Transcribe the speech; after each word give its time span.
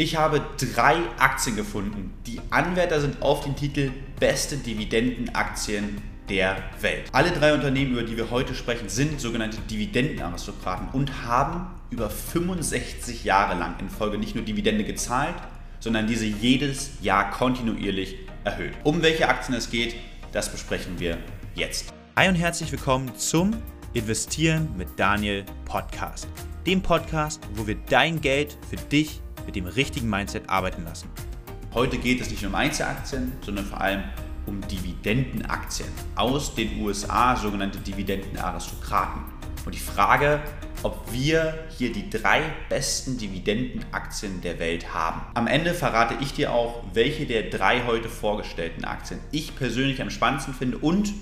Ich 0.00 0.14
habe 0.14 0.40
drei 0.76 0.98
Aktien 1.18 1.56
gefunden, 1.56 2.14
die 2.24 2.40
Anwärter 2.50 3.00
sind 3.00 3.20
auf 3.20 3.42
den 3.42 3.56
Titel 3.56 3.90
Beste 4.20 4.56
Dividendenaktien 4.56 6.00
der 6.28 6.56
Welt. 6.80 7.06
Alle 7.10 7.32
drei 7.32 7.52
Unternehmen, 7.52 7.94
über 7.94 8.04
die 8.04 8.16
wir 8.16 8.30
heute 8.30 8.54
sprechen, 8.54 8.88
sind 8.88 9.20
sogenannte 9.20 9.58
Dividendenaristokraten 9.62 10.90
und 10.92 11.24
haben 11.24 11.66
über 11.90 12.10
65 12.10 13.24
Jahre 13.24 13.58
lang 13.58 13.74
in 13.80 13.90
Folge 13.90 14.18
nicht 14.18 14.36
nur 14.36 14.44
Dividende 14.44 14.84
gezahlt, 14.84 15.34
sondern 15.80 16.06
diese 16.06 16.26
jedes 16.26 16.90
Jahr 17.00 17.32
kontinuierlich 17.32 18.18
erhöht. 18.44 18.74
Um 18.84 19.02
welche 19.02 19.28
Aktien 19.28 19.58
es 19.58 19.68
geht, 19.68 19.96
das 20.30 20.48
besprechen 20.48 21.00
wir 21.00 21.18
jetzt. 21.56 21.92
Hi 22.14 22.28
und 22.28 22.36
herzlich 22.36 22.70
willkommen 22.70 23.10
zum 23.16 23.50
Investieren 23.94 24.68
mit 24.76 24.86
Daniel 24.96 25.44
Podcast. 25.64 26.28
Dem 26.68 26.82
Podcast, 26.82 27.40
wo 27.54 27.66
wir 27.66 27.74
dein 27.88 28.20
Geld 28.20 28.56
für 28.70 28.76
dich 28.76 29.22
mit 29.48 29.56
dem 29.56 29.64
richtigen 29.64 30.10
Mindset 30.10 30.50
arbeiten 30.50 30.84
lassen. 30.84 31.08
Heute 31.72 31.96
geht 31.96 32.20
es 32.20 32.28
nicht 32.28 32.42
nur 32.42 32.50
um 32.50 32.54
Einzelaktien, 32.54 33.32
sondern 33.40 33.64
vor 33.64 33.80
allem 33.80 34.02
um 34.44 34.60
Dividendenaktien 34.68 35.88
aus 36.16 36.54
den 36.54 36.82
USA, 36.82 37.34
sogenannte 37.34 37.78
Dividendenaristokraten. 37.78 39.22
Und 39.64 39.74
die 39.74 39.78
Frage, 39.78 40.42
ob 40.82 41.10
wir 41.10 41.64
hier 41.78 41.90
die 41.90 42.10
drei 42.10 42.42
besten 42.68 43.16
Dividendenaktien 43.16 44.42
der 44.42 44.58
Welt 44.58 44.92
haben. 44.92 45.22
Am 45.32 45.46
Ende 45.46 45.72
verrate 45.72 46.16
ich 46.20 46.34
dir 46.34 46.52
auch, 46.52 46.82
welche 46.92 47.24
der 47.24 47.44
drei 47.44 47.86
heute 47.86 48.10
vorgestellten 48.10 48.84
Aktien 48.84 49.18
ich 49.32 49.56
persönlich 49.56 50.02
am 50.02 50.10
spannendsten 50.10 50.52
finde 50.52 50.76
und 50.76 51.14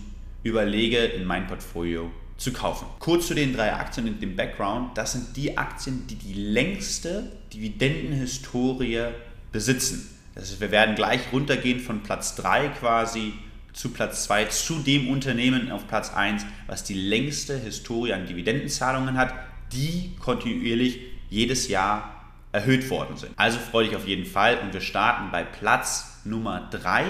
überlege 0.43 0.99
in 0.99 1.27
mein 1.27 1.47
Portfolio 1.47 2.11
zu 2.37 2.53
kaufen. 2.53 2.87
Kurz 2.99 3.29
zu 3.29 3.35
den 3.35 3.55
drei 3.55 3.73
Aktien 3.73 4.07
in 4.07 4.21
dem 4.21 4.37
Background. 4.37 4.97
Das 4.97 5.13
sind 5.13 5.37
die 5.37 5.57
Aktien, 5.57 6.07
die 6.07 6.17
die 6.17 6.35
längste 6.35 7.33
Dividendenhistorie 7.53 9.09
besitzen. 9.53 10.11
Das 10.35 10.51
heißt, 10.51 10.61
wir 10.61 10.71
werden 10.71 10.95
gleich 10.95 11.21
runtergehen 11.33 11.81
von 11.81 12.03
Platz 12.03 12.35
3 12.37 12.69
quasi 12.69 13.33
zu 13.73 13.91
Platz 13.91 14.25
2 14.25 14.47
zu 14.47 14.79
dem 14.79 15.09
Unternehmen 15.09 15.71
auf 15.71 15.87
Platz 15.87 16.13
1, 16.13 16.45
was 16.67 16.85
die 16.85 16.95
längste 16.95 17.59
Historie 17.59 18.13
an 18.13 18.27
Dividendenzahlungen 18.27 19.17
hat, 19.17 19.35
die 19.73 20.15
kontinuierlich 20.19 21.01
jedes 21.29 21.69
Jahr 21.69 22.33
erhöht 22.53 22.89
worden 22.89 23.17
sind. 23.17 23.33
Also 23.37 23.59
freue 23.59 23.87
dich 23.87 23.97
auf 23.97 24.07
jeden 24.07 24.25
Fall 24.25 24.59
und 24.59 24.73
wir 24.73 24.81
starten 24.81 25.31
bei 25.31 25.43
Platz 25.43 26.21
Nummer 26.25 26.69
3 26.71 27.05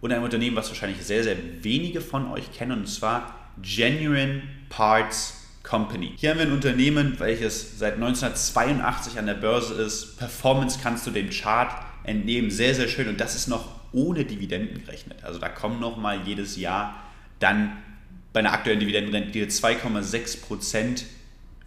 und 0.00 0.12
einem 0.12 0.22
Unternehmen, 0.22 0.56
was 0.56 0.68
wahrscheinlich 0.68 1.02
sehr, 1.04 1.24
sehr 1.24 1.36
wenige 1.62 2.00
von 2.00 2.30
euch 2.30 2.52
kennen 2.52 2.80
und 2.80 2.86
zwar 2.86 3.45
Genuine 3.62 4.42
Parts 4.68 5.46
Company. 5.62 6.12
Hier 6.16 6.30
haben 6.30 6.38
wir 6.38 6.46
ein 6.46 6.52
Unternehmen, 6.52 7.18
welches 7.18 7.78
seit 7.78 7.94
1982 7.94 9.18
an 9.18 9.26
der 9.26 9.34
Börse 9.34 9.74
ist. 9.74 10.16
Performance 10.18 10.78
kannst 10.82 11.06
du 11.06 11.10
dem 11.10 11.30
Chart 11.30 11.72
entnehmen, 12.04 12.50
sehr, 12.50 12.74
sehr 12.74 12.88
schön. 12.88 13.08
Und 13.08 13.20
das 13.20 13.34
ist 13.34 13.48
noch 13.48 13.68
ohne 13.92 14.24
Dividenden 14.24 14.84
gerechnet. 14.84 15.24
Also 15.24 15.38
da 15.38 15.48
kommen 15.48 15.80
nochmal 15.80 16.20
jedes 16.24 16.56
Jahr 16.56 17.02
dann 17.40 17.72
bei 18.32 18.40
einer 18.40 18.52
aktuellen 18.52 18.80
Dividendenrendite 18.80 19.46
2,6 19.46 20.42
Prozent 20.42 21.04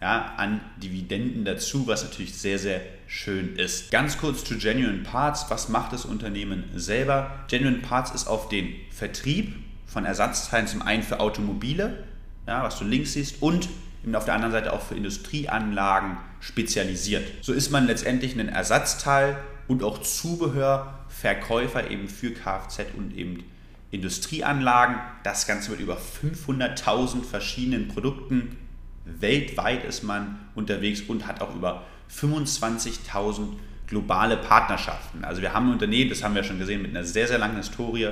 ja, 0.00 0.32
an 0.36 0.60
Dividenden 0.82 1.44
dazu, 1.44 1.86
was 1.86 2.04
natürlich 2.04 2.34
sehr, 2.34 2.58
sehr 2.58 2.80
schön 3.06 3.56
ist. 3.56 3.90
Ganz 3.90 4.16
kurz 4.16 4.44
zu 4.44 4.56
Genuine 4.56 5.02
Parts. 5.02 5.46
Was 5.50 5.68
macht 5.68 5.92
das 5.92 6.04
Unternehmen 6.06 6.64
selber? 6.74 7.44
Genuine 7.48 7.78
Parts 7.78 8.12
ist 8.12 8.26
auf 8.26 8.48
den 8.48 8.74
Vertrieb 8.90 9.54
von 9.92 10.04
Ersatzteilen 10.04 10.66
zum 10.66 10.82
einen 10.82 11.02
für 11.02 11.20
Automobile, 11.20 12.04
ja, 12.46 12.62
was 12.62 12.78
du 12.78 12.84
links 12.84 13.14
siehst, 13.14 13.42
und 13.42 13.68
auf 14.14 14.24
der 14.24 14.34
anderen 14.34 14.52
Seite 14.52 14.72
auch 14.72 14.80
für 14.80 14.94
Industrieanlagen 14.94 16.16
spezialisiert. 16.40 17.24
So 17.42 17.52
ist 17.52 17.70
man 17.70 17.86
letztendlich 17.86 18.38
ein 18.38 18.48
Ersatzteil 18.48 19.36
und 19.68 19.82
auch 19.82 19.98
Zubehörverkäufer 20.00 21.90
eben 21.90 22.08
für 22.08 22.30
Kfz 22.30 22.86
und 22.96 23.14
eben 23.14 23.44
Industrieanlagen. 23.90 24.96
Das 25.22 25.46
Ganze 25.46 25.72
mit 25.72 25.80
über 25.80 25.98
500.000 25.98 27.24
verschiedenen 27.24 27.88
Produkten. 27.88 28.56
Weltweit 29.04 29.84
ist 29.84 30.02
man 30.02 30.38
unterwegs 30.54 31.02
und 31.02 31.26
hat 31.26 31.42
auch 31.42 31.54
über 31.54 31.82
25.000 32.10 33.48
globale 33.86 34.36
Partnerschaften. 34.36 35.24
Also 35.24 35.42
wir 35.42 35.52
haben 35.52 35.66
ein 35.66 35.72
Unternehmen, 35.72 36.10
das 36.10 36.22
haben 36.22 36.34
wir 36.34 36.44
schon 36.44 36.58
gesehen, 36.58 36.80
mit 36.80 36.92
einer 36.92 37.04
sehr, 37.04 37.26
sehr 37.26 37.38
langen 37.38 37.56
Historie, 37.56 38.10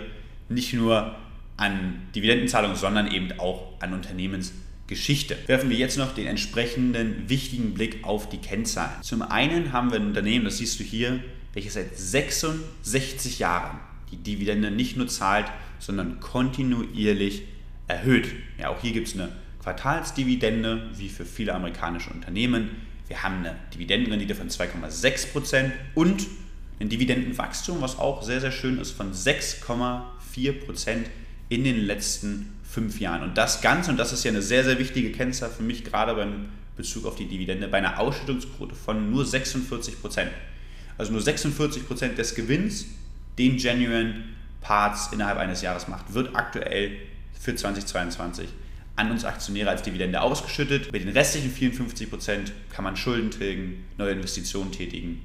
nicht 0.49 0.75
nur 0.75 1.15
an 1.59 2.09
Dividendenzahlungen, 2.15 2.77
sondern 2.77 3.13
eben 3.13 3.39
auch 3.39 3.81
an 3.81 3.93
Unternehmensgeschichte. 3.93 5.37
Werfen 5.47 5.69
wir 5.69 5.77
jetzt 5.77 5.99
noch 5.99 6.15
den 6.15 6.27
entsprechenden 6.27 7.29
wichtigen 7.29 7.75
Blick 7.75 8.05
auf 8.05 8.29
die 8.29 8.39
Kennzahlen. 8.39 9.03
Zum 9.03 9.23
einen 9.23 9.73
haben 9.73 9.91
wir 9.91 9.99
ein 9.99 10.07
Unternehmen, 10.07 10.47
das 10.47 10.59
siehst 10.59 10.81
du 10.81 10.85
hier, 10.85 11.21
welches 11.53 11.75
seit 11.75 11.99
66 11.99 13.41
Jahren 13.41 13.79
die 14.11 14.17
Dividende 14.17 14.71
nicht 14.71 14.97
nur 14.97 15.09
zahlt, 15.09 15.47
sondern 15.79 16.21
kontinuierlich 16.21 17.43
erhöht. 17.89 18.29
Ja, 18.59 18.69
auch 18.69 18.81
hier 18.81 18.93
gibt 18.93 19.09
es 19.09 19.15
eine 19.15 19.31
Quartalsdividende, 19.63 20.91
wie 20.97 21.09
für 21.09 21.25
viele 21.25 21.55
amerikanische 21.55 22.11
Unternehmen. 22.11 22.71
Wir 23.09 23.23
haben 23.23 23.39
eine 23.39 23.57
Dividendenrendite 23.75 24.35
von 24.35 24.49
2,6% 24.49 25.73
und 25.95 26.27
ein 26.79 26.89
Dividendenwachstum, 26.89 27.81
was 27.81 27.99
auch 27.99 28.23
sehr, 28.23 28.41
sehr 28.41 28.53
schön 28.53 28.79
ist, 28.79 28.93
von 28.93 29.13
6,4% 29.13 31.07
in 31.49 31.65
den 31.65 31.87
letzten 31.87 32.53
fünf 32.69 33.01
Jahren. 33.01 33.23
Und 33.23 33.39
das 33.39 33.61
Ganze, 33.61 33.91
und 33.91 33.97
das 33.97 34.13
ist 34.13 34.25
ja 34.25 34.31
eine 34.31 34.43
sehr, 34.43 34.65
sehr 34.65 34.79
wichtige 34.79 35.11
Kennzahl 35.13 35.51
für 35.51 35.63
mich, 35.63 35.85
gerade 35.85 36.15
beim 36.15 36.47
Bezug 36.77 37.07
auf 37.07 37.17
die 37.17 37.27
Dividende, 37.27 37.69
bei 37.69 37.79
einer 37.79 37.99
Ausschüttungsquote 37.99 38.75
von 38.75 39.11
nur 39.11 39.25
46 39.25 40.01
Prozent. 40.01 40.31
Also 40.97 41.13
nur 41.13 41.23
46 41.23 41.87
Prozent 41.87 42.19
des 42.19 42.35
Gewinns, 42.35 42.87
den 43.39 43.57
Genuine 43.57 44.25
Parts 44.61 45.11
innerhalb 45.13 45.39
eines 45.39 45.63
Jahres 45.63 45.89
macht, 45.89 46.13
wird 46.13 46.35
aktuell 46.37 46.97
für 47.41 47.55
2022 47.55 48.49
an 48.97 49.11
uns 49.13 49.25
Aktionäre 49.25 49.71
als 49.71 49.83
Dividende 49.83 50.21
ausgeschüttet. 50.21 50.93
Mit 50.93 51.03
den 51.03 51.11
restlichen 51.11 51.51
54 51.51 52.11
Prozent 52.11 52.53
kann 52.71 52.85
man 52.85 52.97
Schulden 52.97 53.31
tilgen, 53.31 53.85
neue 53.97 54.13
Investitionen 54.13 54.73
tätigen, 54.73 55.23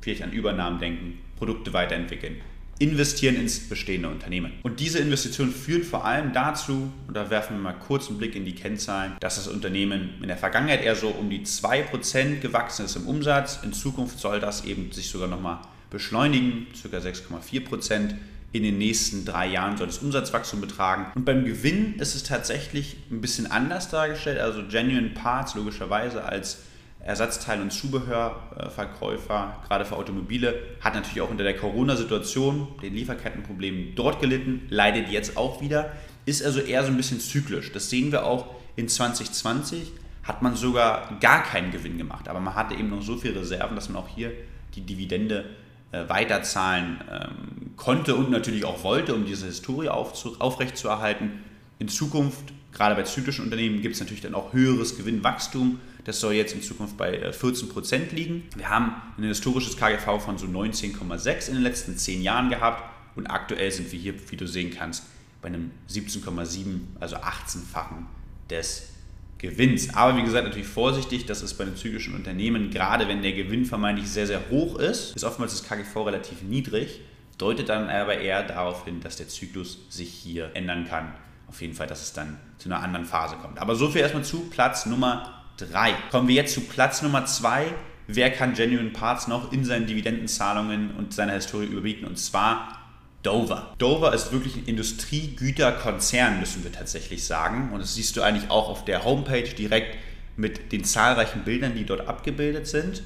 vielleicht 0.00 0.22
an 0.22 0.32
Übernahmen 0.32 0.78
denken, 0.78 1.18
Produkte 1.36 1.72
weiterentwickeln 1.72 2.40
investieren 2.78 3.36
ins 3.36 3.68
bestehende 3.68 4.08
Unternehmen. 4.08 4.52
Und 4.62 4.80
diese 4.80 4.98
Investition 4.98 5.50
führt 5.50 5.84
vor 5.84 6.04
allem 6.04 6.32
dazu, 6.32 6.92
und 7.08 7.16
da 7.16 7.30
werfen 7.30 7.56
wir 7.56 7.62
mal 7.62 7.72
kurz 7.72 8.08
einen 8.08 8.18
Blick 8.18 8.34
in 8.34 8.44
die 8.44 8.54
Kennzahlen, 8.54 9.12
dass 9.20 9.36
das 9.36 9.48
Unternehmen 9.48 10.10
in 10.20 10.28
der 10.28 10.36
Vergangenheit 10.36 10.82
eher 10.82 10.96
so 10.96 11.08
um 11.08 11.30
die 11.30 11.44
2% 11.44 12.40
gewachsen 12.40 12.84
ist 12.84 12.96
im 12.96 13.06
Umsatz. 13.06 13.60
In 13.62 13.72
Zukunft 13.72 14.18
soll 14.18 14.40
das 14.40 14.64
eben 14.64 14.92
sich 14.92 15.08
sogar 15.08 15.28
nochmal 15.28 15.58
beschleunigen, 15.90 16.66
ca. 16.82 16.96
6,4%. 16.98 18.14
In 18.52 18.62
den 18.62 18.78
nächsten 18.78 19.24
drei 19.24 19.48
Jahren 19.48 19.76
soll 19.76 19.86
das 19.86 19.98
Umsatzwachstum 19.98 20.60
betragen. 20.60 21.06
Und 21.14 21.24
beim 21.24 21.44
Gewinn 21.44 21.96
ist 21.96 22.14
es 22.14 22.22
tatsächlich 22.22 22.96
ein 23.10 23.20
bisschen 23.20 23.50
anders 23.50 23.90
dargestellt. 23.90 24.38
Also 24.38 24.62
Genuine 24.66 25.10
Parts 25.10 25.54
logischerweise 25.56 26.24
als 26.24 26.58
Ersatzteil- 27.06 27.60
und 27.60 27.72
Zubehörverkäufer, 27.72 29.56
gerade 29.66 29.84
für 29.84 29.96
Automobile, 29.96 30.54
hat 30.80 30.94
natürlich 30.94 31.20
auch 31.20 31.30
unter 31.30 31.44
der 31.44 31.56
Corona-Situation, 31.56 32.68
den 32.82 32.94
Lieferkettenproblemen 32.94 33.94
dort 33.94 34.20
gelitten, 34.20 34.62
leidet 34.68 35.08
jetzt 35.08 35.36
auch 35.36 35.60
wieder, 35.60 35.92
ist 36.24 36.44
also 36.44 36.60
eher 36.60 36.82
so 36.84 36.90
ein 36.90 36.96
bisschen 36.96 37.20
zyklisch. 37.20 37.72
Das 37.72 37.90
sehen 37.90 38.10
wir 38.10 38.26
auch 38.26 38.46
in 38.74 38.88
2020, 38.88 39.92
hat 40.24 40.42
man 40.42 40.56
sogar 40.56 41.16
gar 41.20 41.44
keinen 41.44 41.70
Gewinn 41.70 41.96
gemacht, 41.98 42.28
aber 42.28 42.40
man 42.40 42.56
hatte 42.56 42.74
eben 42.74 42.90
noch 42.90 43.02
so 43.02 43.16
viele 43.16 43.40
Reserven, 43.40 43.76
dass 43.76 43.88
man 43.88 44.02
auch 44.02 44.08
hier 44.08 44.32
die 44.74 44.80
Dividende 44.80 45.44
äh, 45.92 46.08
weiterzahlen 46.08 47.00
ähm, 47.10 47.76
konnte 47.76 48.16
und 48.16 48.30
natürlich 48.30 48.64
auch 48.64 48.82
wollte, 48.82 49.14
um 49.14 49.24
diese 49.24 49.46
Historie 49.46 49.88
aufrechtzuerhalten. 49.88 51.44
In 51.78 51.88
Zukunft, 51.88 52.52
gerade 52.72 52.96
bei 52.96 53.04
zyklischen 53.04 53.44
Unternehmen, 53.44 53.80
gibt 53.80 53.94
es 53.94 54.00
natürlich 54.00 54.22
dann 54.22 54.34
auch 54.34 54.52
höheres 54.52 54.96
Gewinnwachstum 54.96 55.78
das 56.06 56.20
soll 56.20 56.34
jetzt 56.34 56.54
in 56.54 56.62
Zukunft 56.62 56.96
bei 56.96 57.30
14% 57.30 57.94
äh, 57.94 58.14
liegen. 58.14 58.44
Wir 58.54 58.70
haben 58.70 58.92
ein 59.18 59.24
historisches 59.24 59.76
KGV 59.76 60.20
von 60.20 60.38
so 60.38 60.46
19,6 60.46 61.48
in 61.48 61.54
den 61.54 61.62
letzten 61.64 61.98
10 61.98 62.22
Jahren 62.22 62.48
gehabt 62.48 62.84
und 63.16 63.26
aktuell 63.26 63.72
sind 63.72 63.90
wir 63.90 63.98
hier, 63.98 64.14
wie 64.30 64.36
du 64.36 64.46
sehen 64.46 64.70
kannst, 64.70 65.02
bei 65.42 65.48
einem 65.48 65.72
17,7, 65.90 66.78
also 67.00 67.16
18-fachen 67.16 68.06
des 68.48 68.90
Gewinns. 69.38 69.96
Aber 69.96 70.16
wie 70.16 70.22
gesagt, 70.22 70.44
natürlich 70.44 70.68
vorsichtig, 70.68 71.26
das 71.26 71.42
ist 71.42 71.54
bei 71.54 71.64
einem 71.64 71.76
zyklischen 71.76 72.14
Unternehmen, 72.14 72.70
gerade 72.70 73.08
wenn 73.08 73.22
der 73.22 73.32
Gewinn 73.32 73.64
vermeintlich 73.64 74.08
sehr, 74.08 74.28
sehr 74.28 74.48
hoch 74.48 74.78
ist, 74.78 75.16
ist 75.16 75.24
oftmals 75.24 75.58
das 75.58 75.68
KGV 75.68 76.06
relativ 76.06 76.42
niedrig, 76.42 77.00
deutet 77.36 77.68
dann 77.68 77.90
aber 77.90 78.16
eher 78.18 78.44
darauf 78.44 78.84
hin, 78.84 79.00
dass 79.00 79.16
der 79.16 79.26
Zyklus 79.26 79.80
sich 79.90 80.10
hier 80.10 80.52
ändern 80.54 80.86
kann. 80.86 81.12
Auf 81.48 81.60
jeden 81.60 81.74
Fall, 81.74 81.88
dass 81.88 82.02
es 82.02 82.12
dann 82.12 82.38
zu 82.58 82.68
einer 82.68 82.80
anderen 82.80 83.06
Phase 83.06 83.34
kommt. 83.42 83.58
Aber 83.58 83.74
so 83.74 83.90
viel 83.90 84.02
erstmal 84.02 84.24
zu 84.24 84.48
Platz 84.50 84.86
Nummer 84.86 85.36
3. 85.56 85.94
Kommen 86.10 86.28
wir 86.28 86.34
jetzt 86.34 86.54
zu 86.54 86.60
Platz 86.62 87.02
Nummer 87.02 87.24
2. 87.24 87.66
Wer 88.08 88.30
kann 88.30 88.54
Genuine 88.54 88.90
Parts 88.90 89.26
noch 89.26 89.52
in 89.52 89.64
seinen 89.64 89.86
Dividendenzahlungen 89.86 90.92
und 90.96 91.12
seiner 91.12 91.32
Historie 91.32 91.66
überbieten? 91.66 92.06
Und 92.06 92.18
zwar 92.18 92.86
Dover. 93.22 93.74
Dover 93.78 94.14
ist 94.14 94.30
wirklich 94.30 94.56
ein 94.56 94.66
Industriegüterkonzern, 94.66 96.38
müssen 96.38 96.62
wir 96.62 96.70
tatsächlich 96.70 97.24
sagen. 97.24 97.70
Und 97.72 97.80
das 97.80 97.94
siehst 97.94 98.16
du 98.16 98.22
eigentlich 98.22 98.50
auch 98.50 98.68
auf 98.68 98.84
der 98.84 99.04
Homepage 99.04 99.42
direkt 99.42 99.98
mit 100.36 100.70
den 100.70 100.84
zahlreichen 100.84 101.42
Bildern, 101.42 101.74
die 101.74 101.84
dort 101.84 102.06
abgebildet 102.06 102.68
sind. 102.68 103.02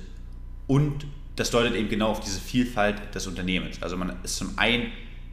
Und 0.67 1.06
das 1.37 1.50
deutet 1.50 1.75
eben 1.75 1.88
genau 1.88 2.11
auf 2.11 2.20
diese 2.20 2.41
Vielfalt 2.41 3.14
des 3.14 3.26
Unternehmens. 3.26 3.82
Also 3.82 3.97
man 3.97 4.23
ist 4.23 4.37
zum 4.37 4.58
einen 4.58 4.93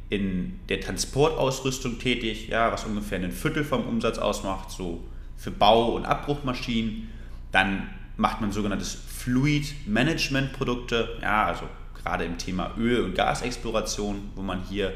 in 0.10 0.60
der 0.70 0.80
Transportausrüstung 0.80 2.00
tätig, 2.00 2.48
ja, 2.48 2.72
was 2.72 2.86
ungefähr 2.86 3.20
ein 3.20 3.32
Viertel 3.34 3.66
vom 3.66 3.86
Umsatz 3.86 4.18
ausmacht, 4.18 4.72
so 4.72 5.04
für 5.38 5.52
Bau- 5.52 5.96
und 5.96 6.06
Abbruchmaschinen. 6.06 7.10
Dann 7.52 7.90
macht 8.18 8.42
man 8.42 8.52
sogenanntes 8.52 8.94
Fluid 8.94 9.88
Management 9.88 10.54
Produkte, 10.54 11.18
ja, 11.22 11.46
also 11.46 11.64
gerade 12.04 12.26
im 12.26 12.38
Thema 12.38 12.72
Öl- 12.78 13.04
und 13.04 13.16
Gasexploration, 13.16 14.32
wo 14.36 14.42
man 14.42 14.62
hier 14.64 14.94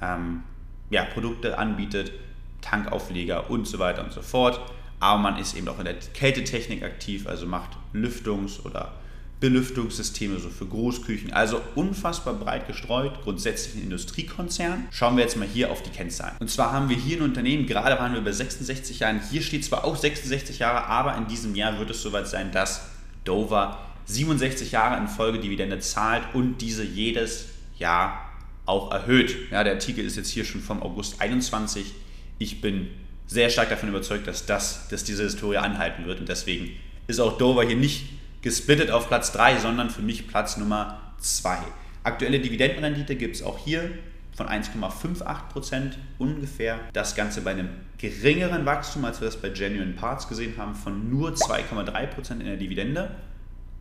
ähm, 0.00 0.42
ja, 0.90 1.04
Produkte 1.04 1.58
anbietet, 1.58 2.12
Tankaufleger 2.60 3.50
und 3.50 3.66
so 3.66 3.78
weiter 3.78 4.04
und 4.04 4.12
so 4.12 4.22
fort. 4.22 4.60
Aber 5.00 5.18
man 5.18 5.38
ist 5.38 5.56
eben 5.56 5.68
auch 5.68 5.78
in 5.78 5.84
der 5.84 5.94
Kältetechnik 5.94 6.82
aktiv, 6.82 7.26
also 7.26 7.46
macht 7.46 7.70
Lüftungs- 7.94 8.64
oder 8.64 8.92
Belüftungssysteme 9.40 10.38
so 10.38 10.48
für 10.48 10.66
Großküchen. 10.66 11.32
Also 11.32 11.60
unfassbar 11.74 12.34
breit 12.34 12.66
gestreut, 12.66 13.22
grundsätzlich 13.22 13.76
ein 13.76 13.82
Industriekonzern. 13.84 14.88
Schauen 14.90 15.16
wir 15.16 15.22
jetzt 15.22 15.36
mal 15.36 15.46
hier 15.46 15.70
auf 15.70 15.82
die 15.82 15.90
Kennzahlen. 15.90 16.34
Und 16.40 16.50
zwar 16.50 16.72
haben 16.72 16.88
wir 16.88 16.96
hier 16.96 17.18
ein 17.18 17.22
Unternehmen, 17.22 17.66
gerade 17.66 17.98
waren 17.98 18.14
wir 18.14 18.20
bei 18.20 18.32
66 18.32 19.00
Jahren. 19.00 19.20
Hier 19.30 19.42
steht 19.42 19.64
zwar 19.64 19.84
auch 19.84 19.96
66 19.96 20.58
Jahre, 20.58 20.86
aber 20.86 21.16
in 21.16 21.28
diesem 21.28 21.54
Jahr 21.54 21.78
wird 21.78 21.90
es 21.90 22.02
soweit 22.02 22.26
sein, 22.26 22.50
dass 22.50 22.88
Dover 23.24 23.78
67 24.06 24.72
Jahre 24.72 24.98
in 24.98 25.06
Folge 25.06 25.38
Dividende 25.38 25.78
zahlt 25.78 26.22
und 26.34 26.58
diese 26.58 26.82
jedes 26.82 27.46
Jahr 27.78 28.28
auch 28.66 28.90
erhöht. 28.90 29.36
Ja, 29.50 29.62
der 29.62 29.74
Artikel 29.74 30.04
ist 30.04 30.16
jetzt 30.16 30.30
hier 30.30 30.44
schon 30.44 30.60
vom 30.60 30.82
August 30.82 31.20
21. 31.20 31.92
Ich 32.38 32.60
bin 32.60 32.88
sehr 33.26 33.50
stark 33.50 33.68
davon 33.68 33.90
überzeugt, 33.90 34.26
dass, 34.26 34.46
das, 34.46 34.88
dass 34.88 35.04
diese 35.04 35.22
Historie 35.22 35.58
anhalten 35.58 36.06
wird 36.06 36.20
und 36.20 36.28
deswegen 36.28 36.70
ist 37.06 37.20
auch 37.20 37.38
Dover 37.38 37.64
hier 37.64 37.76
nicht 37.76 38.17
gesplittet 38.42 38.90
auf 38.90 39.08
Platz 39.08 39.32
3, 39.32 39.58
sondern 39.58 39.90
für 39.90 40.02
mich 40.02 40.28
Platz 40.28 40.56
Nummer 40.56 41.12
2. 41.18 41.58
Aktuelle 42.04 42.40
Dividendenrendite 42.40 43.16
gibt 43.16 43.36
es 43.36 43.42
auch 43.42 43.58
hier 43.58 43.90
von 44.36 44.46
1,58% 44.46 45.94
ungefähr. 46.18 46.78
Das 46.92 47.16
Ganze 47.16 47.40
bei 47.40 47.50
einem 47.50 47.70
geringeren 47.98 48.64
Wachstum, 48.64 49.04
als 49.04 49.20
wir 49.20 49.26
das 49.26 49.36
bei 49.36 49.48
Genuine 49.48 49.94
Parts 49.94 50.28
gesehen 50.28 50.54
haben, 50.56 50.74
von 50.74 51.10
nur 51.10 51.30
2,3% 51.30 52.32
in 52.32 52.46
der 52.46 52.56
Dividende. 52.56 53.10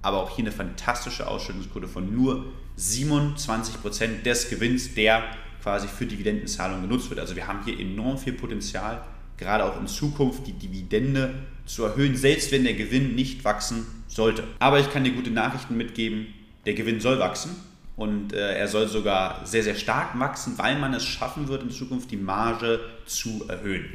Aber 0.02 0.24
auch 0.24 0.36
hier 0.36 0.44
eine 0.44 0.52
fantastische 0.52 1.28
Ausschüttungsquote 1.28 1.88
von 1.88 2.14
nur 2.14 2.46
27% 2.78 4.24
des 4.24 4.50
Gewinns, 4.50 4.96
der 4.96 5.24
quasi 5.62 5.88
für 5.88 6.06
Dividendenzahlungen 6.06 6.88
genutzt 6.88 7.10
wird. 7.10 7.20
Also 7.20 7.36
wir 7.36 7.48
haben 7.48 7.64
hier 7.64 7.80
enorm 7.80 8.18
viel 8.18 8.34
Potenzial, 8.34 9.04
gerade 9.38 9.64
auch 9.64 9.80
in 9.80 9.88
Zukunft 9.88 10.48
die 10.48 10.54
Dividende 10.54 11.36
zu 11.66 11.84
erhöhen, 11.84 12.16
selbst 12.16 12.52
wenn 12.52 12.64
der 12.64 12.74
Gewinn 12.74 13.16
nicht 13.16 13.44
wachsen 13.44 13.86
sollte. 14.08 14.44
Aber 14.60 14.80
ich 14.80 14.92
kann 14.92 15.04
dir 15.04 15.12
gute 15.12 15.32
Nachrichten 15.32 15.78
mitgeben, 15.78 16.34
der 16.66 16.74
Gewinn 16.74 17.00
soll 17.00 17.20
wachsen 17.20 17.56
und 17.96 18.34
äh, 18.34 18.58
er 18.58 18.68
soll 18.68 18.88
sogar 18.88 19.46
sehr, 19.46 19.64
sehr 19.64 19.76
stark 19.76 20.18
wachsen, 20.20 20.58
weil 20.58 20.78
man 20.78 20.94
es 20.94 21.04
schaffen 21.04 21.48
wird, 21.48 21.64
in 21.64 21.72
Zukunft 21.72 22.12
die 22.12 22.18
Marge 22.18 22.80
zu 23.06 23.46
erhöhen. 23.48 23.86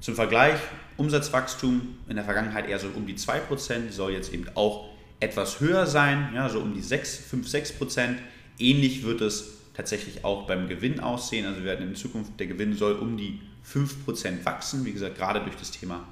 Zum 0.00 0.14
Vergleich, 0.14 0.58
Umsatzwachstum 0.96 1.96
in 2.08 2.16
der 2.16 2.24
Vergangenheit 2.24 2.68
eher 2.68 2.78
so 2.78 2.88
um 2.94 3.06
die 3.06 3.16
2%, 3.16 3.90
soll 3.90 4.12
jetzt 4.12 4.32
eben 4.32 4.46
auch 4.54 4.88
etwas 5.20 5.60
höher 5.60 5.86
sein, 5.86 6.30
ja, 6.34 6.48
so 6.48 6.60
um 6.60 6.74
die 6.74 6.82
6, 6.82 7.16
5, 7.16 7.46
6%. 7.46 8.14
Ähnlich 8.58 9.02
wird 9.02 9.20
es 9.20 9.58
tatsächlich 9.74 10.24
auch 10.24 10.46
beim 10.46 10.68
Gewinn 10.68 11.00
aussehen. 11.00 11.46
Also 11.46 11.60
wir 11.60 11.66
werden 11.66 11.88
in 11.88 11.96
Zukunft, 11.96 12.38
der 12.38 12.46
Gewinn 12.46 12.74
soll 12.74 12.94
um 12.94 13.16
die 13.16 13.40
5% 13.66 14.44
wachsen. 14.44 14.84
Wie 14.84 14.92
gesagt, 14.92 15.16
gerade 15.16 15.40
durch 15.40 15.56
das 15.56 15.70
Thema 15.70 16.04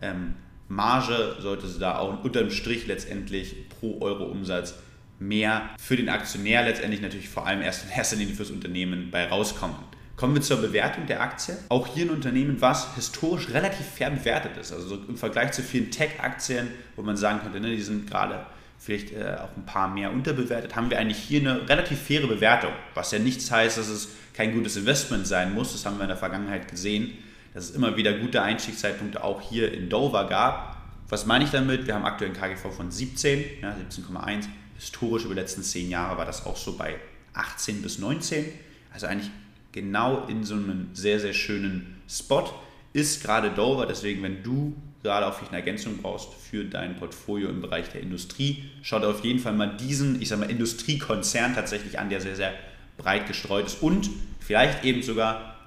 ähm, 0.00 0.34
Marge 0.68 1.36
sollte 1.40 1.66
sie 1.66 1.78
da 1.78 1.98
auch 1.98 2.22
unterm 2.22 2.50
Strich 2.50 2.86
letztendlich 2.86 3.68
pro 3.68 4.00
Euro 4.00 4.24
Umsatz 4.24 4.74
mehr 5.18 5.70
für 5.80 5.96
den 5.96 6.08
Aktionär 6.08 6.62
letztendlich 6.62 7.00
natürlich 7.00 7.28
vor 7.28 7.46
allem 7.46 7.62
erst 7.62 7.84
in 7.84 7.90
erster 7.90 8.16
Linie 8.16 8.34
fürs 8.34 8.50
Unternehmen 8.50 9.10
bei 9.10 9.26
rauskommen. 9.26 9.76
Kommen 10.16 10.34
wir 10.34 10.42
zur 10.42 10.58
Bewertung 10.58 11.06
der 11.06 11.20
Aktie. 11.20 11.56
Auch 11.68 11.86
hier 11.86 12.06
ein 12.06 12.10
Unternehmen, 12.10 12.60
was 12.60 12.94
historisch 12.96 13.50
relativ 13.50 13.86
fair 13.86 14.10
bewertet 14.10 14.56
ist. 14.56 14.72
Also 14.72 14.98
im 15.08 15.16
Vergleich 15.16 15.52
zu 15.52 15.62
vielen 15.62 15.90
Tech-Aktien, 15.90 16.68
wo 16.96 17.02
man 17.02 17.16
sagen 17.16 17.40
könnte, 17.40 17.60
ne, 17.60 17.70
die 17.70 17.82
sind 17.82 18.10
gerade 18.10 18.44
vielleicht 18.78 19.12
äh, 19.12 19.36
auch 19.40 19.56
ein 19.56 19.64
paar 19.64 19.88
mehr 19.88 20.12
unterbewertet, 20.12 20.76
haben 20.76 20.90
wir 20.90 20.98
eigentlich 20.98 21.18
hier 21.18 21.40
eine 21.40 21.68
relativ 21.68 22.00
faire 22.00 22.26
Bewertung. 22.26 22.72
Was 22.94 23.12
ja 23.12 23.18
nichts 23.20 23.50
heißt, 23.50 23.78
dass 23.78 23.88
es 23.88 24.08
kein 24.34 24.54
gutes 24.54 24.76
Investment 24.76 25.26
sein 25.26 25.54
muss. 25.54 25.72
Das 25.72 25.86
haben 25.86 25.98
wir 25.98 26.02
in 26.02 26.08
der 26.08 26.16
Vergangenheit 26.16 26.68
gesehen 26.68 27.12
dass 27.54 27.70
es 27.70 27.70
immer 27.70 27.96
wieder 27.96 28.12
gute 28.18 28.42
Einstiegszeitpunkte 28.42 29.22
auch 29.24 29.40
hier 29.40 29.72
in 29.72 29.88
Dover 29.88 30.28
gab. 30.28 30.76
Was 31.08 31.26
meine 31.26 31.44
ich 31.44 31.50
damit? 31.50 31.86
Wir 31.86 31.94
haben 31.94 32.04
aktuell 32.04 32.30
einen 32.30 32.38
KGV 32.38 32.74
von 32.74 32.90
17, 32.90 33.44
ja, 33.62 33.74
17,1. 33.90 34.46
Historisch 34.76 35.24
über 35.24 35.34
die 35.34 35.40
letzten 35.40 35.62
10 35.62 35.90
Jahre 35.90 36.16
war 36.18 36.24
das 36.24 36.46
auch 36.46 36.56
so 36.56 36.76
bei 36.76 36.96
18 37.34 37.82
bis 37.82 37.98
19. 37.98 38.44
Also 38.92 39.06
eigentlich 39.06 39.30
genau 39.72 40.26
in 40.28 40.44
so 40.44 40.54
einem 40.54 40.90
sehr, 40.92 41.18
sehr 41.18 41.32
schönen 41.32 42.00
Spot 42.08 42.48
ist 42.92 43.22
gerade 43.22 43.50
Dover. 43.50 43.86
Deswegen, 43.86 44.22
wenn 44.22 44.42
du 44.42 44.74
gerade 45.02 45.26
auch 45.26 45.40
eine 45.40 45.56
Ergänzung 45.56 45.98
brauchst 45.98 46.34
für 46.34 46.64
dein 46.64 46.96
Portfolio 46.96 47.48
im 47.48 47.60
Bereich 47.60 47.90
der 47.90 48.00
Industrie, 48.00 48.64
schau 48.82 48.98
dir 48.98 49.08
auf 49.08 49.24
jeden 49.24 49.38
Fall 49.38 49.54
mal 49.54 49.76
diesen, 49.76 50.20
ich 50.20 50.28
sag 50.28 50.38
mal, 50.38 50.50
Industriekonzern 50.50 51.54
tatsächlich 51.54 51.98
an, 51.98 52.10
der 52.10 52.20
sehr, 52.20 52.36
sehr 52.36 52.52
breit 52.96 53.26
gestreut 53.26 53.66
ist 53.66 53.82
und 53.82 54.10
vielleicht 54.40 54.84
eben 54.84 55.02
sogar 55.02 55.57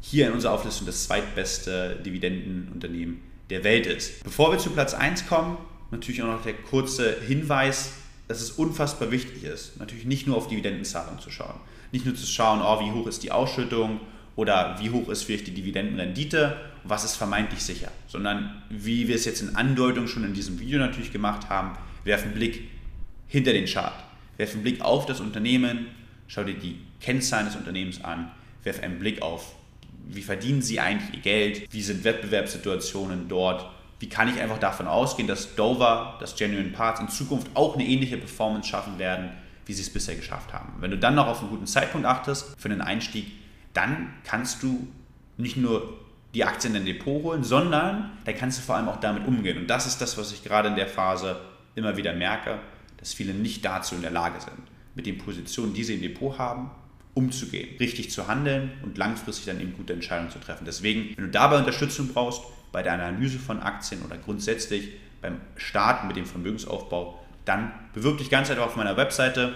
hier 0.00 0.28
in 0.28 0.32
unserer 0.32 0.52
Auflistung 0.52 0.86
das 0.86 1.04
zweitbeste 1.04 1.96
Dividendenunternehmen 2.04 3.20
der 3.50 3.64
Welt 3.64 3.86
ist. 3.86 4.24
Bevor 4.24 4.52
wir 4.52 4.58
zu 4.58 4.70
Platz 4.70 4.94
1 4.94 5.26
kommen, 5.26 5.56
natürlich 5.90 6.22
auch 6.22 6.26
noch 6.26 6.42
der 6.42 6.54
kurze 6.54 7.20
Hinweis, 7.26 7.92
dass 8.28 8.40
es 8.40 8.52
unfassbar 8.52 9.10
wichtig 9.10 9.44
ist, 9.44 9.78
natürlich 9.78 10.04
nicht 10.04 10.26
nur 10.26 10.36
auf 10.36 10.48
Dividendenzahlung 10.48 11.20
zu 11.20 11.30
schauen. 11.30 11.60
Nicht 11.92 12.04
nur 12.04 12.14
zu 12.14 12.26
schauen, 12.26 12.60
oh, 12.60 12.80
wie 12.80 12.92
hoch 12.92 13.06
ist 13.06 13.22
die 13.22 13.30
Ausschüttung 13.30 14.00
oder 14.34 14.76
wie 14.80 14.90
hoch 14.90 15.08
ist 15.08 15.22
vielleicht 15.22 15.46
die 15.46 15.54
Dividendenrendite 15.54 16.56
was 16.88 17.04
ist 17.04 17.16
vermeintlich 17.16 17.62
sicher, 17.62 17.90
sondern 18.06 18.62
wie 18.68 19.08
wir 19.08 19.16
es 19.16 19.24
jetzt 19.24 19.42
in 19.42 19.56
Andeutung 19.56 20.06
schon 20.06 20.24
in 20.24 20.34
diesem 20.34 20.60
Video 20.60 20.78
natürlich 20.78 21.12
gemacht 21.12 21.48
haben, 21.48 21.76
werfen 22.04 22.32
Blick 22.32 22.68
hinter 23.26 23.52
den 23.52 23.66
Chart, 23.66 23.94
werfen 24.36 24.56
einen 24.56 24.62
Blick 24.62 24.80
auf 24.80 25.06
das 25.06 25.20
Unternehmen, 25.20 25.86
schau 26.28 26.44
dir 26.44 26.54
die 26.54 26.80
Kennzahlen 27.00 27.46
des 27.46 27.56
Unternehmens 27.56 28.02
an, 28.04 28.30
werf 28.62 28.82
einen 28.82 28.98
Blick 28.98 29.22
auf 29.22 29.56
wie 30.06 30.22
verdienen 30.22 30.62
sie 30.62 30.80
eigentlich 30.80 31.14
ihr 31.14 31.22
Geld, 31.22 31.72
wie 31.72 31.82
sind 31.82 32.04
Wettbewerbssituationen 32.04 33.28
dort, 33.28 33.66
wie 33.98 34.08
kann 34.08 34.28
ich 34.28 34.40
einfach 34.40 34.58
davon 34.58 34.86
ausgehen, 34.86 35.26
dass 35.26 35.54
Dover, 35.54 36.16
dass 36.20 36.36
Genuine 36.36 36.70
Parts 36.70 37.00
in 37.00 37.08
Zukunft 37.08 37.48
auch 37.54 37.74
eine 37.74 37.84
ähnliche 37.84 38.18
Performance 38.18 38.68
schaffen 38.68 38.98
werden, 38.98 39.30
wie 39.64 39.72
sie 39.72 39.82
es 39.82 39.92
bisher 39.92 40.14
geschafft 40.14 40.52
haben. 40.52 40.74
Wenn 40.80 40.90
du 40.90 40.98
dann 40.98 41.14
noch 41.14 41.26
auf 41.26 41.40
einen 41.40 41.50
guten 41.50 41.66
Zeitpunkt 41.66 42.06
achtest 42.06 42.54
für 42.58 42.68
einen 42.68 42.82
Einstieg, 42.82 43.26
dann 43.72 44.12
kannst 44.24 44.62
du 44.62 44.86
nicht 45.38 45.56
nur 45.56 45.98
die 46.34 46.44
Aktien 46.44 46.74
in 46.74 46.84
dein 46.84 46.94
Depot 46.94 47.22
holen, 47.22 47.44
sondern 47.44 48.12
dann 48.24 48.36
kannst 48.36 48.58
du 48.58 48.62
vor 48.62 48.76
allem 48.76 48.88
auch 48.88 49.00
damit 49.00 49.26
umgehen. 49.26 49.58
Und 49.58 49.68
das 49.68 49.86
ist 49.86 50.00
das, 50.00 50.18
was 50.18 50.32
ich 50.32 50.44
gerade 50.44 50.68
in 50.68 50.76
der 50.76 50.86
Phase 50.86 51.40
immer 51.74 51.96
wieder 51.96 52.12
merke, 52.12 52.58
dass 52.98 53.14
viele 53.14 53.34
nicht 53.34 53.64
dazu 53.64 53.94
in 53.94 54.02
der 54.02 54.10
Lage 54.10 54.40
sind, 54.40 54.58
mit 54.94 55.06
den 55.06 55.18
Positionen, 55.18 55.72
die 55.74 55.84
sie 55.84 55.94
im 55.94 56.02
Depot 56.02 56.38
haben, 56.38 56.70
umzugehen, 57.16 57.76
richtig 57.80 58.10
zu 58.10 58.28
handeln 58.28 58.72
und 58.82 58.98
langfristig 58.98 59.46
dann 59.46 59.58
eben 59.58 59.72
gute 59.72 59.94
Entscheidungen 59.94 60.30
zu 60.30 60.38
treffen. 60.38 60.66
Deswegen, 60.66 61.16
wenn 61.16 61.24
du 61.24 61.30
dabei 61.30 61.58
Unterstützung 61.58 62.08
brauchst, 62.08 62.42
bei 62.72 62.82
der 62.82 62.92
Analyse 62.92 63.38
von 63.38 63.60
Aktien 63.60 64.02
oder 64.02 64.18
grundsätzlich 64.18 64.90
beim 65.22 65.40
Starten 65.56 66.08
mit 66.08 66.16
dem 66.16 66.26
Vermögensaufbau, 66.26 67.24
dann 67.46 67.72
bewirb 67.94 68.18
dich 68.18 68.28
ganz 68.28 68.50
einfach 68.50 68.66
auf 68.66 68.76
meiner 68.76 68.98
Webseite. 68.98 69.54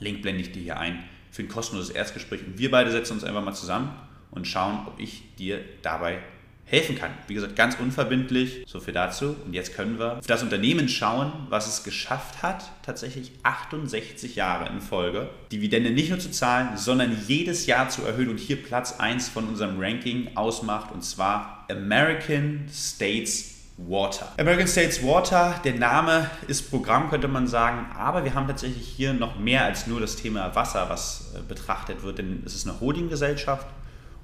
Link 0.00 0.22
blende 0.22 0.42
ich 0.42 0.50
dir 0.50 0.62
hier 0.62 0.78
ein 0.80 1.04
für 1.30 1.42
ein 1.42 1.48
kostenloses 1.48 1.94
Erstgespräch. 1.94 2.44
Und 2.44 2.58
wir 2.58 2.70
beide 2.72 2.90
setzen 2.90 3.12
uns 3.12 3.22
einfach 3.22 3.44
mal 3.44 3.54
zusammen 3.54 3.92
und 4.32 4.48
schauen, 4.48 4.86
ob 4.88 4.98
ich 4.98 5.36
dir 5.36 5.60
dabei 5.82 6.18
helfen 6.64 6.96
kann. 6.96 7.10
Wie 7.26 7.34
gesagt, 7.34 7.54
ganz 7.54 7.76
unverbindlich. 7.78 8.64
So 8.66 8.80
viel 8.80 8.94
dazu. 8.94 9.36
Und 9.44 9.52
jetzt 9.52 9.74
können 9.74 9.98
wir 9.98 10.18
auf 10.18 10.26
das 10.26 10.42
Unternehmen 10.42 10.88
schauen, 10.88 11.32
was 11.48 11.66
es 11.66 11.84
geschafft 11.84 12.42
hat, 12.42 12.64
tatsächlich 12.82 13.32
68 13.42 14.36
Jahre 14.36 14.68
in 14.70 14.80
Folge 14.80 15.28
Dividende 15.52 15.90
nicht 15.90 16.10
nur 16.10 16.18
zu 16.18 16.30
zahlen, 16.30 16.76
sondern 16.76 17.16
jedes 17.26 17.66
Jahr 17.66 17.88
zu 17.90 18.02
erhöhen 18.04 18.30
und 18.30 18.38
hier 18.38 18.62
Platz 18.62 18.98
1 18.98 19.28
von 19.28 19.48
unserem 19.48 19.78
Ranking 19.78 20.30
ausmacht. 20.34 20.92
Und 20.92 21.04
zwar 21.04 21.66
American 21.70 22.68
States 22.72 23.52
Water. 23.76 24.32
American 24.38 24.68
States 24.68 25.02
Water, 25.02 25.60
der 25.64 25.74
Name 25.74 26.30
ist 26.46 26.70
Programm, 26.70 27.10
könnte 27.10 27.28
man 27.28 27.46
sagen, 27.46 27.86
aber 27.96 28.24
wir 28.24 28.34
haben 28.34 28.46
tatsächlich 28.46 28.86
hier 28.86 29.12
noch 29.12 29.38
mehr 29.38 29.64
als 29.64 29.86
nur 29.86 30.00
das 30.00 30.16
Thema 30.16 30.54
Wasser, 30.54 30.88
was 30.88 31.32
äh, 31.34 31.40
betrachtet 31.46 32.02
wird, 32.02 32.18
denn 32.18 32.42
es 32.44 32.54
ist 32.54 32.68
eine 32.68 32.80
Holdinggesellschaft 32.80 33.66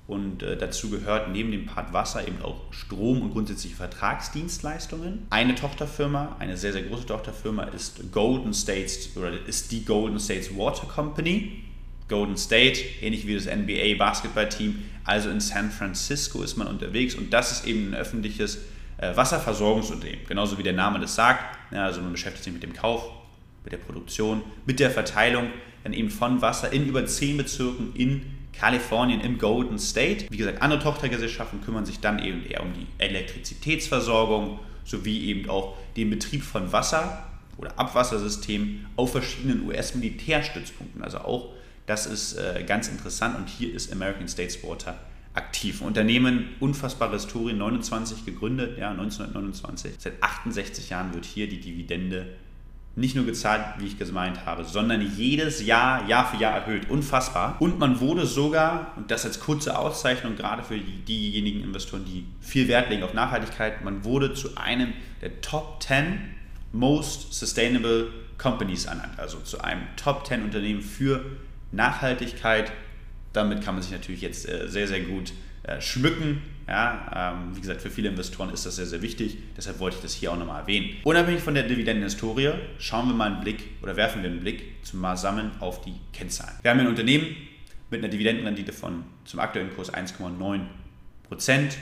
und 0.08 0.42
äh, 0.42 0.56
dazu 0.56 0.88
gehört 0.88 1.30
neben 1.30 1.52
dem 1.52 1.66
Part 1.66 1.92
Wasser 1.92 2.26
eben 2.26 2.40
auch 2.42 2.72
Strom 2.72 3.20
und 3.20 3.32
grundsätzliche 3.32 3.76
Vertragsdienstleistungen. 3.76 5.26
Eine 5.28 5.54
Tochterfirma, 5.54 6.36
eine 6.38 6.56
sehr, 6.56 6.72
sehr 6.72 6.82
große 6.82 7.04
Tochterfirma 7.04 7.64
ist 7.64 8.10
Golden 8.10 8.54
States 8.54 9.10
oder 9.16 9.30
ist 9.46 9.70
die 9.70 9.84
Golden 9.84 10.18
States 10.18 10.56
Water 10.56 10.86
Company. 10.86 11.62
Golden 12.08 12.38
State, 12.38 12.80
ähnlich 13.02 13.26
wie 13.26 13.34
das 13.34 13.44
NBA 13.44 13.98
Basketballteam, 13.98 14.82
also 15.04 15.28
in 15.28 15.40
San 15.40 15.70
Francisco 15.70 16.42
ist 16.42 16.56
man 16.56 16.66
unterwegs 16.66 17.14
und 17.14 17.30
das 17.34 17.52
ist 17.52 17.66
eben 17.66 17.90
ein 17.90 17.94
öffentliches 17.94 18.60
äh, 18.96 19.14
Wasserversorgungsunternehmen, 19.14 20.24
genauso 20.26 20.56
wie 20.56 20.62
der 20.62 20.72
Name 20.72 21.00
das 21.00 21.14
sagt. 21.14 21.44
Also 21.70 22.00
man 22.00 22.12
beschäftigt 22.12 22.44
sich 22.44 22.52
mit 22.54 22.62
dem 22.62 22.72
Kauf, 22.72 23.10
mit 23.62 23.74
der 23.74 23.78
Produktion, 23.78 24.42
mit 24.64 24.80
der 24.80 24.90
Verteilung 24.90 25.48
dann 25.84 25.92
eben 25.92 26.08
von 26.08 26.40
Wasser 26.40 26.72
in 26.72 26.86
über 26.88 27.04
zehn 27.04 27.36
Bezirken 27.36 27.94
in 27.94 28.37
Kalifornien 28.58 29.20
im 29.20 29.38
Golden 29.38 29.78
State. 29.78 30.26
Wie 30.30 30.36
gesagt, 30.36 30.62
andere 30.62 30.80
Tochtergesellschaften 30.80 31.60
kümmern 31.62 31.86
sich 31.86 32.00
dann 32.00 32.18
eben 32.18 32.44
eher 32.44 32.62
um 32.62 32.72
die 32.72 32.86
Elektrizitätsversorgung 32.98 34.58
sowie 34.84 35.26
eben 35.26 35.48
auch 35.48 35.76
den 35.96 36.10
Betrieb 36.10 36.42
von 36.42 36.72
Wasser 36.72 37.24
oder 37.56 37.78
Abwassersystemen 37.78 38.86
auf 38.96 39.12
verschiedenen 39.12 39.66
US-Militärstützpunkten. 39.68 41.02
Also 41.02 41.18
auch 41.18 41.52
das 41.86 42.06
ist 42.06 42.34
äh, 42.34 42.64
ganz 42.66 42.88
interessant 42.88 43.36
und 43.36 43.48
hier 43.48 43.72
ist 43.72 43.92
American 43.92 44.28
States 44.28 44.62
Water 44.62 44.98
aktiv. 45.34 45.80
Unternehmen, 45.80 46.50
unfassbare 46.60 47.12
Historie, 47.12 47.52
29 47.52 48.24
gegründet, 48.24 48.76
ja, 48.76 48.90
1929. 48.90 49.92
Seit 49.98 50.22
68 50.22 50.90
Jahren 50.90 51.14
wird 51.14 51.24
hier 51.24 51.48
die 51.48 51.60
Dividende 51.60 52.26
nicht 52.98 53.14
nur 53.14 53.24
gezahlt, 53.24 53.62
wie 53.78 53.86
ich 53.86 53.96
gemeint 53.96 54.44
habe, 54.44 54.64
sondern 54.64 55.00
jedes 55.00 55.64
Jahr, 55.64 56.08
Jahr 56.08 56.28
für 56.28 56.36
Jahr 56.36 56.52
erhöht. 56.52 56.90
Unfassbar. 56.90 57.56
Und 57.60 57.78
man 57.78 58.00
wurde 58.00 58.26
sogar, 58.26 58.92
und 58.96 59.10
das 59.10 59.24
als 59.24 59.38
kurze 59.38 59.78
Auszeichnung, 59.78 60.34
gerade 60.34 60.64
für 60.64 60.76
die, 60.76 61.04
diejenigen 61.04 61.62
Investoren, 61.62 62.04
die 62.04 62.26
viel 62.40 62.66
Wert 62.66 62.90
legen 62.90 63.04
auf 63.04 63.14
Nachhaltigkeit, 63.14 63.84
man 63.84 64.04
wurde 64.04 64.34
zu 64.34 64.56
einem 64.56 64.92
der 65.22 65.40
Top 65.40 65.80
10 65.80 66.18
Most 66.72 67.32
Sustainable 67.32 68.08
Companies 68.36 68.86
ernannt. 68.86 69.16
Also 69.16 69.38
zu 69.38 69.60
einem 69.60 69.82
Top 69.96 70.26
10 70.26 70.42
Unternehmen 70.42 70.82
für 70.82 71.24
Nachhaltigkeit. 71.70 72.72
Damit 73.32 73.62
kann 73.62 73.74
man 73.74 73.82
sich 73.82 73.92
natürlich 73.92 74.22
jetzt 74.22 74.48
äh, 74.48 74.68
sehr, 74.68 74.88
sehr 74.88 75.02
gut 75.02 75.32
äh, 75.62 75.80
schmücken. 75.80 76.42
Ja, 76.68 77.32
ähm, 77.32 77.56
wie 77.56 77.62
gesagt, 77.62 77.80
für 77.80 77.88
viele 77.88 78.10
Investoren 78.10 78.50
ist 78.50 78.66
das 78.66 78.76
sehr, 78.76 78.84
sehr 78.84 79.00
wichtig. 79.00 79.38
Deshalb 79.56 79.78
wollte 79.78 79.96
ich 79.96 80.02
das 80.02 80.12
hier 80.12 80.30
auch 80.30 80.36
nochmal 80.36 80.60
erwähnen. 80.60 80.96
Unabhängig 81.02 81.42
von 81.42 81.54
der 81.54 81.62
Dividendenhistorie 81.62 82.50
schauen 82.78 83.08
wir 83.08 83.14
mal 83.14 83.32
einen 83.32 83.40
Blick 83.40 83.64
oder 83.80 83.96
werfen 83.96 84.22
wir 84.22 84.28
einen 84.28 84.40
Blick 84.40 84.84
zusammen 84.84 85.52
auf 85.60 85.80
die 85.80 85.94
Kennzahlen. 86.12 86.52
Wir 86.60 86.70
haben 86.70 86.80
ein 86.80 86.86
Unternehmen 86.86 87.34
mit 87.88 88.00
einer 88.00 88.08
Dividendenrendite 88.08 88.74
von 88.74 89.04
zum 89.24 89.40
aktuellen 89.40 89.74
Kurs 89.74 89.92
1,9 89.92 90.60
Prozent. 91.26 91.78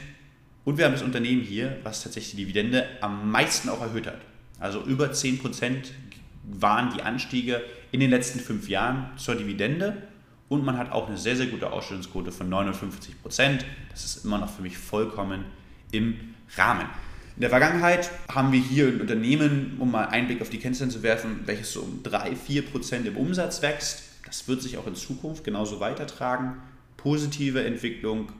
Und 0.65 0.79
wir 0.79 0.85
haben 0.85 0.93
das 0.93 1.03
Unternehmen 1.03 1.43
hier, 1.43 1.79
was 1.83 2.05
tatsächlich 2.05 2.37
die 2.37 2.45
Dividende 2.45 2.87
am 3.01 3.29
meisten 3.29 3.69
auch 3.69 3.81
erhöht 3.81 4.07
hat. 4.07 4.21
Also 4.61 4.83
über 4.85 5.11
10 5.11 5.39
Prozent 5.39 5.93
waren 6.45 6.95
die 6.95 7.03
Anstiege 7.03 7.61
in 7.91 7.99
den 7.99 8.11
letzten 8.11 8.39
fünf 8.39 8.69
Jahren 8.69 9.11
zur 9.17 9.35
Dividende 9.35 9.97
und 10.49 10.65
man 10.65 10.79
hat 10.79 10.93
auch 10.93 11.09
eine 11.09 11.17
sehr, 11.17 11.37
sehr 11.37 11.47
gute 11.47 11.73
Ausstellungsquote 11.73 12.33
von 12.33 12.49
59 12.49 13.21
Prozent. 13.21 13.65
Das 13.91 14.05
ist 14.05 14.25
immer 14.25 14.39
noch 14.39 14.51
für 14.51 14.63
mich 14.63 14.79
vollkommen 14.79 15.45
im 15.91 16.35
Rahmen. 16.57 16.87
In 17.37 17.43
der 17.43 17.51
Vergangenheit 17.51 18.11
haben 18.33 18.53
wir 18.53 18.61
hier 18.61 18.87
ein 18.87 19.01
Unternehmen, 19.01 19.77
um 19.79 19.91
mal 19.91 20.07
einen 20.07 20.27
Blick 20.27 20.41
auf 20.41 20.49
die 20.49 20.59
Kennzahlen 20.59 20.91
zu 20.91 21.03
werfen, 21.03 21.41
welches 21.45 21.73
so 21.73 21.83
um 21.83 22.03
3-4 22.03 22.63
Prozent 22.63 23.07
im 23.07 23.17
Umsatz 23.17 23.61
wächst. 23.61 24.05
Das 24.25 24.49
wird 24.49 24.63
sich 24.63 24.79
auch 24.79 24.87
in 24.87 24.95
Zukunft 24.95 25.45
genauso 25.45 25.81
weitertragen. 25.81 26.57
Positive 26.97 27.63
Entwicklung, 27.65 28.33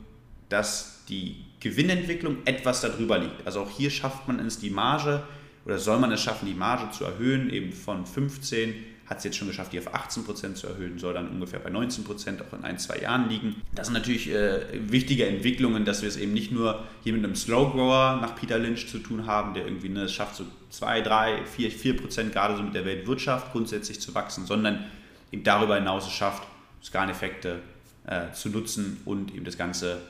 dass 0.49 1.05
die 1.09 1.45
Gewinnentwicklung 1.61 2.39
etwas 2.47 2.81
darüber 2.81 3.19
liegt. 3.19 3.47
Also 3.47 3.61
auch 3.61 3.71
hier 3.71 3.91
schafft 3.91 4.29
man 4.29 4.39
es, 4.41 4.59
die 4.59 4.71
Marge 4.71 5.23
oder 5.65 5.79
soll 5.79 5.99
man 5.99 6.13
es 6.13 6.23
schaffen, 6.23 6.47
die 6.47 6.55
Marge 6.55 6.91
zu 6.93 7.05
erhöhen, 7.05 7.51
eben 7.51 7.73
von 7.73 8.07
15 8.07 8.75
hat 9.07 9.19
es 9.19 9.25
jetzt 9.25 9.37
schon 9.37 9.47
geschafft, 9.47 9.73
die 9.73 9.79
auf 9.79 9.95
18% 9.95 10.55
zu 10.55 10.67
erhöhen, 10.67 10.99
soll 10.99 11.15
dann 11.15 11.29
ungefähr 11.29 11.61
bei 11.61 11.71
19% 11.71 12.41
auch 12.41 12.59
in 12.59 12.65
ein, 12.65 12.79
zwei 12.79 12.99
Jahren 12.99 13.29
liegen. 13.29 13.63
Das 13.75 13.87
sind 13.87 13.95
natürlich 13.95 14.29
äh, 14.31 14.61
wichtige 14.91 15.27
Entwicklungen, 15.27 15.85
dass 15.85 16.03
wir 16.03 16.09
es 16.09 16.17
eben 16.17 16.33
nicht 16.33 16.51
nur 16.51 16.85
hier 17.05 17.13
mit 17.13 17.25
einem 17.25 17.37
Slow 17.37 17.71
Grower 17.73 18.19
nach 18.21 18.35
Peter 18.35 18.59
Lynch 18.59 18.89
zu 18.89 18.99
tun 18.99 19.27
haben, 19.27 19.55
der 19.55 19.65
irgendwie 19.65 19.89
ne, 19.89 20.03
es 20.03 20.13
schafft, 20.13 20.37
so 20.37 20.45
2, 20.71 21.03
3, 21.03 21.47
4, 21.47 21.73
4% 21.73 22.31
gerade 22.31 22.57
so 22.57 22.63
mit 22.63 22.75
der 22.75 22.85
Weltwirtschaft 22.85 23.53
grundsätzlich 23.53 24.01
zu 24.01 24.15
wachsen, 24.15 24.45
sondern 24.45 24.85
eben 25.31 25.45
darüber 25.45 25.77
hinaus 25.77 26.07
es 26.07 26.13
schafft, 26.13 26.43
Skaleneffekte 26.83 27.61
äh, 28.07 28.33
zu 28.33 28.49
nutzen 28.49 29.01
und 29.05 29.35
eben 29.35 29.45
das 29.45 29.57
Ganze 29.57 30.01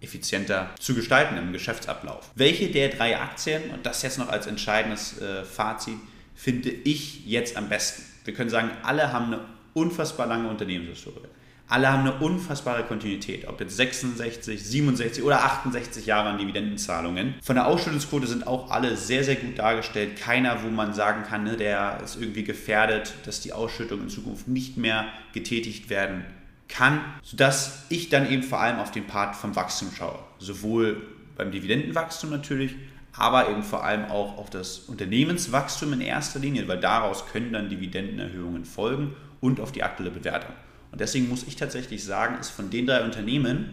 effizienter 0.00 0.70
zu 0.78 0.94
gestalten 0.94 1.38
im 1.38 1.52
Geschäftsablauf. 1.52 2.30
Welche 2.34 2.70
der 2.70 2.90
drei 2.90 3.18
Aktien, 3.18 3.70
und 3.70 3.86
das 3.86 4.02
jetzt 4.02 4.18
noch 4.18 4.28
als 4.28 4.46
entscheidendes 4.46 5.20
äh, 5.20 5.42
Fazit, 5.44 5.96
finde 6.34 6.68
ich 6.70 7.24
jetzt 7.26 7.56
am 7.56 7.70
besten? 7.70 8.02
Wir 8.26 8.34
können 8.34 8.50
sagen, 8.50 8.70
alle 8.82 9.12
haben 9.12 9.26
eine 9.26 9.40
unfassbar 9.74 10.26
lange 10.26 10.48
Unternehmenshistorie. 10.48 11.28
Alle 11.68 11.92
haben 11.92 12.02
eine 12.02 12.14
unfassbare 12.14 12.84
Kontinuität, 12.84 13.48
ob 13.48 13.60
jetzt 13.60 13.76
66, 13.76 14.62
67 14.62 15.24
oder 15.24 15.44
68 15.44 16.06
Jahre 16.06 16.28
an 16.28 16.38
Dividendenzahlungen. 16.38 17.34
Von 17.42 17.56
der 17.56 17.66
Ausschüttungsquote 17.66 18.28
sind 18.28 18.46
auch 18.46 18.70
alle 18.70 18.96
sehr, 18.96 19.24
sehr 19.24 19.34
gut 19.34 19.58
dargestellt. 19.58 20.16
Keiner, 20.16 20.62
wo 20.62 20.68
man 20.68 20.94
sagen 20.94 21.24
kann, 21.24 21.42
ne, 21.42 21.56
der 21.56 22.00
ist 22.04 22.20
irgendwie 22.20 22.44
gefährdet, 22.44 23.14
dass 23.24 23.40
die 23.40 23.52
Ausschüttung 23.52 24.02
in 24.02 24.08
Zukunft 24.08 24.46
nicht 24.46 24.76
mehr 24.76 25.06
getätigt 25.32 25.90
werden 25.90 26.24
kann, 26.68 27.00
sodass 27.22 27.84
ich 27.88 28.10
dann 28.10 28.30
eben 28.30 28.44
vor 28.44 28.60
allem 28.60 28.78
auf 28.78 28.92
den 28.92 29.06
Part 29.08 29.34
vom 29.34 29.56
Wachstum 29.56 29.88
schaue. 29.96 30.20
Sowohl 30.38 31.02
beim 31.36 31.50
Dividendenwachstum 31.50 32.30
natürlich, 32.30 32.76
aber 33.18 33.48
eben 33.48 33.62
vor 33.62 33.84
allem 33.84 34.06
auch 34.06 34.38
auf 34.38 34.50
das 34.50 34.80
Unternehmenswachstum 34.80 35.92
in 35.94 36.00
erster 36.00 36.38
Linie, 36.38 36.68
weil 36.68 36.80
daraus 36.80 37.26
können 37.26 37.52
dann 37.52 37.68
Dividendenerhöhungen 37.68 38.64
folgen 38.64 39.16
und 39.40 39.60
auf 39.60 39.72
die 39.72 39.82
aktuelle 39.82 40.10
Bewertung. 40.10 40.54
Und 40.92 41.00
deswegen 41.00 41.28
muss 41.28 41.44
ich 41.44 41.56
tatsächlich 41.56 42.04
sagen, 42.04 42.38
ist 42.38 42.50
von 42.50 42.70
den 42.70 42.86
drei 42.86 43.04
Unternehmen 43.04 43.70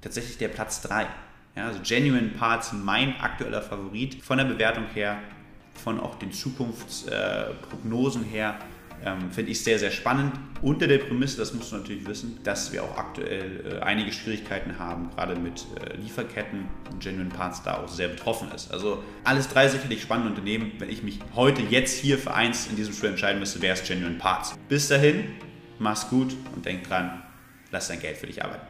tatsächlich 0.00 0.38
der 0.38 0.48
Platz 0.48 0.80
3. 0.82 1.06
Ja, 1.56 1.66
also 1.66 1.80
Genuine 1.82 2.28
Parts 2.28 2.72
mein 2.72 3.18
aktueller 3.20 3.62
Favorit 3.62 4.22
von 4.22 4.38
der 4.38 4.44
Bewertung 4.44 4.84
her, 4.94 5.18
von 5.74 5.98
auch 6.00 6.16
den 6.16 6.32
Zukunftsprognosen 6.32 8.24
her 8.24 8.58
ähm, 9.04 9.30
Finde 9.30 9.52
ich 9.52 9.62
sehr, 9.62 9.78
sehr 9.78 9.90
spannend. 9.90 10.32
Unter 10.60 10.86
der 10.86 10.98
Prämisse, 10.98 11.36
das 11.36 11.54
musst 11.54 11.70
du 11.72 11.76
natürlich 11.76 12.06
wissen, 12.06 12.40
dass 12.42 12.72
wir 12.72 12.82
auch 12.82 12.96
aktuell 12.96 13.78
äh, 13.80 13.84
einige 13.84 14.12
Schwierigkeiten 14.12 14.78
haben, 14.78 15.10
gerade 15.10 15.36
mit 15.36 15.66
äh, 15.80 15.96
Lieferketten 15.96 16.66
und 16.90 17.02
Genuine 17.02 17.30
Parts 17.30 17.62
da 17.62 17.78
auch 17.78 17.88
sehr 17.88 18.08
betroffen 18.08 18.50
ist. 18.54 18.72
Also 18.72 19.02
alles 19.24 19.48
drei 19.48 19.68
sicherlich 19.68 20.02
spannende 20.02 20.30
Unternehmen. 20.30 20.72
Wenn 20.78 20.90
ich 20.90 21.02
mich 21.02 21.20
heute 21.34 21.62
jetzt 21.62 21.98
hier 21.98 22.18
für 22.18 22.34
eins 22.34 22.66
in 22.66 22.76
diesem 22.76 22.92
Spiel 22.92 23.10
entscheiden 23.10 23.38
müsste, 23.38 23.62
wäre 23.62 23.74
es 23.74 23.86
Genuine 23.86 24.18
Parts. 24.18 24.56
Bis 24.68 24.88
dahin, 24.88 25.24
mach's 25.78 26.08
gut 26.08 26.34
und 26.54 26.66
denk 26.66 26.88
dran, 26.88 27.22
lass 27.70 27.88
dein 27.88 28.00
Geld 28.00 28.16
für 28.16 28.26
dich 28.26 28.42
arbeiten. 28.42 28.66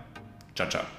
Ciao, 0.55 0.69
ciao. 0.69 0.98